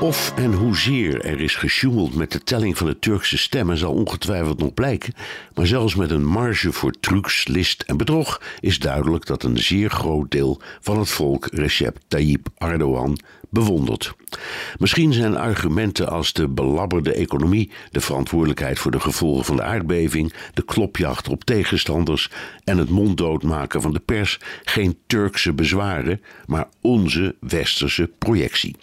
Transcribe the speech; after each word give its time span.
Of 0.00 0.32
en 0.36 0.52
hoezeer 0.52 1.24
er 1.24 1.40
is 1.40 1.54
gesjoemeld 1.54 2.14
met 2.14 2.32
de 2.32 2.42
telling 2.42 2.78
van 2.78 2.86
de 2.86 2.98
Turkse 2.98 3.38
stemmen 3.38 3.76
zal 3.76 3.92
ongetwijfeld 3.92 4.58
nog 4.58 4.74
blijken. 4.74 5.14
Maar 5.54 5.66
zelfs 5.66 5.94
met 5.94 6.10
een 6.10 6.24
marge 6.24 6.72
voor 6.72 6.92
trucs, 7.00 7.46
list 7.46 7.82
en 7.82 7.96
bedrog 7.96 8.40
is 8.60 8.78
duidelijk 8.78 9.26
dat 9.26 9.42
een 9.42 9.58
zeer 9.58 9.90
groot 9.90 10.30
deel 10.30 10.60
van 10.80 10.98
het 10.98 11.08
volk 11.08 11.46
Recep 11.46 11.98
Tayyip 12.08 12.48
Erdogan 12.58 13.18
bewondert. 13.50 14.14
Misschien 14.78 15.12
zijn 15.12 15.36
argumenten 15.36 16.08
als 16.08 16.32
de 16.32 16.48
belabberde 16.48 17.12
economie, 17.12 17.70
de 17.90 18.00
verantwoordelijkheid 18.00 18.78
voor 18.78 18.90
de 18.90 19.00
gevolgen 19.00 19.44
van 19.44 19.56
de 19.56 19.62
aardbeving, 19.62 20.32
de 20.54 20.64
klopjacht 20.64 21.28
op 21.28 21.44
tegenstanders 21.44 22.30
en 22.64 22.78
het 22.78 22.90
monddoodmaken 22.90 23.82
van 23.82 23.92
de 23.92 24.00
pers 24.00 24.38
geen 24.64 24.98
Turkse 25.06 25.52
bezwaren, 25.52 26.22
maar 26.46 26.68
onze 26.80 27.36
westerse 27.40 28.10
projectie. 28.18 28.76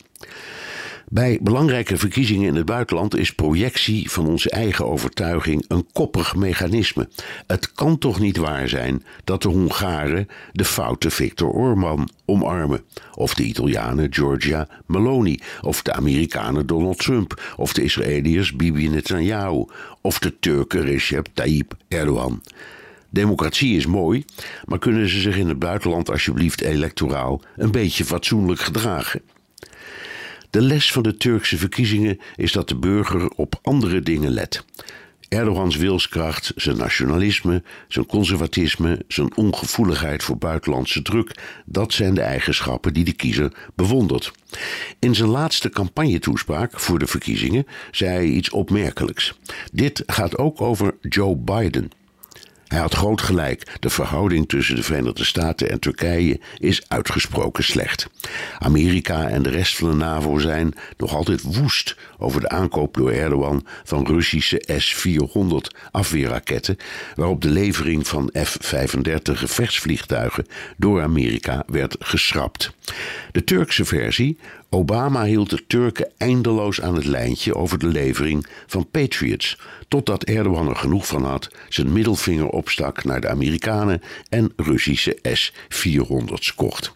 Bij 1.09 1.39
belangrijke 1.41 1.97
verkiezingen 1.97 2.47
in 2.47 2.55
het 2.55 2.65
buitenland 2.65 3.17
is 3.17 3.33
projectie 3.33 4.11
van 4.11 4.27
onze 4.27 4.49
eigen 4.49 4.85
overtuiging 4.85 5.65
een 5.67 5.87
koppig 5.93 6.35
mechanisme. 6.35 7.09
Het 7.45 7.71
kan 7.71 7.97
toch 7.97 8.19
niet 8.19 8.37
waar 8.37 8.69
zijn 8.69 9.03
dat 9.23 9.41
de 9.41 9.47
Hongaren 9.47 10.27
de 10.51 10.65
foute 10.65 11.09
Viktor 11.09 11.49
Orban 11.49 12.09
omarmen, 12.25 12.83
of 13.13 13.33
de 13.33 13.43
Italianen 13.43 14.13
Giorgia 14.13 14.67
Meloni, 14.85 15.39
of 15.61 15.81
de 15.81 15.93
Amerikanen 15.93 16.67
Donald 16.67 16.97
Trump, 16.97 17.53
of 17.57 17.73
de 17.73 17.83
Israëliërs 17.83 18.55
Bibi 18.55 18.89
Netanyahu, 18.89 19.65
of 20.01 20.19
de 20.19 20.39
Turken 20.39 20.81
Recep 20.81 21.27
Tayyip 21.33 21.73
Erdogan. 21.87 22.41
Democratie 23.09 23.75
is 23.75 23.85
mooi, 23.85 24.25
maar 24.65 24.79
kunnen 24.79 25.09
ze 25.09 25.19
zich 25.19 25.37
in 25.37 25.47
het 25.47 25.59
buitenland 25.59 26.09
alsjeblieft 26.09 26.61
electoraal 26.61 27.41
een 27.55 27.71
beetje 27.71 28.05
fatsoenlijk 28.05 28.59
gedragen? 28.59 29.21
De 30.49 30.61
les 30.61 30.91
van 30.91 31.03
de 31.03 31.17
Turkse 31.17 31.57
verkiezingen 31.57 32.19
is 32.35 32.51
dat 32.51 32.67
de 32.67 32.75
burger 32.75 33.29
op 33.29 33.59
andere 33.61 34.01
dingen 34.01 34.31
let. 34.31 34.65
Erdogans 35.29 35.75
wilskracht, 35.75 36.51
zijn 36.55 36.77
nationalisme, 36.77 37.63
zijn 37.87 38.05
conservatisme, 38.05 39.03
zijn 39.07 39.35
ongevoeligheid 39.37 40.23
voor 40.23 40.37
buitenlandse 40.37 41.01
druk, 41.01 41.37
dat 41.65 41.93
zijn 41.93 42.13
de 42.13 42.21
eigenschappen 42.21 42.93
die 42.93 43.03
de 43.03 43.13
kiezer 43.13 43.53
bewondert. 43.75 44.31
In 44.99 45.15
zijn 45.15 45.29
laatste 45.29 45.69
campagnetoespraak 45.69 46.79
voor 46.79 46.99
de 46.99 47.07
verkiezingen 47.07 47.67
zei 47.91 48.11
hij 48.11 48.25
iets 48.25 48.49
opmerkelijks. 48.49 49.33
Dit 49.71 50.03
gaat 50.05 50.37
ook 50.37 50.61
over 50.61 50.95
Joe 51.01 51.35
Biden. 51.35 51.91
Hij 52.67 52.79
had 52.79 52.93
groot 52.93 53.21
gelijk. 53.21 53.77
De 53.79 53.89
verhouding 53.89 54.47
tussen 54.47 54.75
de 54.75 54.83
Verenigde 54.83 55.23
Staten 55.23 55.69
en 55.69 55.79
Turkije 55.79 56.39
is 56.57 56.81
uitgesproken 56.87 57.63
slecht. 57.63 58.07
Amerika 58.59 59.27
en 59.27 59.43
de 59.43 59.49
rest 59.49 59.77
van 59.77 59.89
de 59.89 59.95
NAVO 59.95 60.37
zijn 60.37 60.73
nog 60.97 61.15
altijd 61.15 61.41
woest 61.41 61.95
over 62.17 62.41
de 62.41 62.49
aankoop 62.49 62.93
door 62.93 63.11
Erdogan 63.11 63.65
van 63.83 64.05
Russische 64.05 64.63
S-400 64.77 65.79
afweerraketten, 65.91 66.77
waarop 67.15 67.41
de 67.41 67.49
levering 67.49 68.07
van 68.07 68.33
F-35 68.43 69.17
gevechtsvliegtuigen 69.23 70.45
door 70.77 71.01
Amerika 71.01 71.63
werd 71.67 71.95
geschrapt. 71.99 72.71
De 73.31 73.43
Turkse 73.43 73.85
versie 73.85 74.37
Obama 74.69 75.23
hield 75.23 75.49
de 75.49 75.67
Turken 75.67 76.11
eindeloos 76.17 76.81
aan 76.81 76.95
het 76.95 77.05
lijntje 77.05 77.55
over 77.55 77.79
de 77.79 77.87
levering 77.87 78.45
van 78.67 78.89
Patriots, 78.91 79.57
totdat 79.87 80.23
Erdogan 80.23 80.69
er 80.69 80.75
genoeg 80.75 81.07
van 81.07 81.23
had 81.23 81.51
zijn 81.69 81.93
middelvinger 81.93 82.49
opstak 82.57 83.03
naar 83.03 83.21
de 83.21 83.29
Amerikanen 83.29 84.01
en 84.29 84.53
Russische 84.55 85.17
S-400's 85.23 86.55
kocht. 86.55 86.91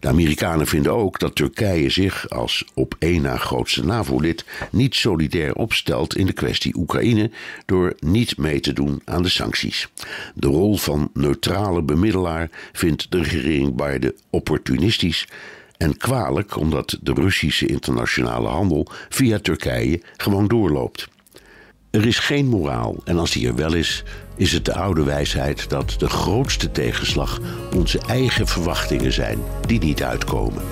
De 0.00 0.08
Amerikanen 0.08 0.66
vinden 0.66 0.92
ook 0.94 1.18
dat 1.18 1.34
Turkije 1.34 1.90
zich 1.90 2.30
als 2.30 2.64
op 2.74 2.94
één 2.98 3.22
na 3.22 3.36
grootste 3.36 3.84
NAVO-lid 3.84 4.44
niet 4.70 4.94
solidair 4.94 5.54
opstelt 5.54 6.16
in 6.16 6.26
de 6.26 6.32
kwestie 6.32 6.76
Oekraïne 6.76 7.30
door 7.66 7.94
niet 7.98 8.36
mee 8.36 8.60
te 8.60 8.72
doen 8.72 9.02
aan 9.04 9.22
de 9.22 9.28
sancties. 9.28 9.88
De 10.34 10.46
rol 10.46 10.76
van 10.76 11.10
neutrale 11.14 11.82
bemiddelaar 11.82 12.50
vindt 12.72 13.10
de 13.10 13.22
regering 13.22 13.74
Biden 13.74 14.14
opportunistisch 14.30 15.26
en 15.76 15.96
kwalijk 15.96 16.56
omdat 16.56 16.98
de 17.02 17.12
Russische 17.12 17.66
internationale 17.66 18.48
handel 18.48 18.86
via 19.08 19.38
Turkije 19.38 20.00
gewoon 20.16 20.48
doorloopt. 20.48 21.08
Er 21.90 22.06
is 22.06 22.18
geen 22.18 22.46
moraal 22.46 22.96
en 23.04 23.18
als 23.18 23.30
die 23.30 23.48
er 23.48 23.54
wel 23.54 23.74
is, 23.74 24.04
is 24.36 24.52
het 24.52 24.64
de 24.64 24.74
oude 24.74 25.04
wijsheid 25.04 25.68
dat 25.68 25.94
de 25.98 26.08
grootste 26.08 26.70
tegenslag 26.70 27.40
onze 27.74 28.00
eigen 28.06 28.46
verwachtingen 28.46 29.12
zijn 29.12 29.38
die 29.66 29.78
niet 29.78 30.02
uitkomen. 30.02 30.62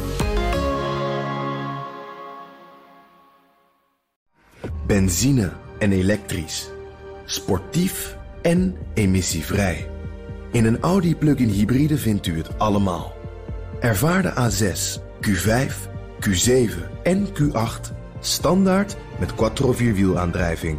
Benzine 4.87 5.53
en 5.79 5.93
elektrisch. 5.93 6.71
Sportief 7.25 8.17
en 8.43 8.77
emissievrij. 8.95 9.91
In 10.53 10.65
een 10.65 10.81
Audi 10.81 11.17
plug-in 11.17 11.49
hybride 11.49 11.99
vindt 11.99 12.27
u 12.27 12.37
het 12.37 12.59
allemaal. 12.59 13.13
Ervaar 13.81 14.23
de 14.23 14.33
A6, 14.33 15.01
Q5, 15.27 15.73
Q7 16.29 17.03
en 17.03 17.27
Q8 17.27 17.93
standaard 18.21 18.97
met 19.19 19.35
quattro 19.35 19.73
vierwielaandrijving. 19.73 20.79